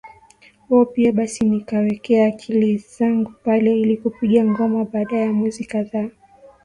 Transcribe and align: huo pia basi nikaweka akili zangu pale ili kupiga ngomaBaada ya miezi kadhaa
huo 0.69 0.85
pia 0.85 1.11
basi 1.11 1.43
nikaweka 1.45 2.25
akili 2.25 2.77
zangu 2.77 3.33
pale 3.43 3.79
ili 3.81 3.97
kupiga 3.97 4.45
ngomaBaada 4.45 5.17
ya 5.17 5.33
miezi 5.33 5.65
kadhaa 5.65 6.09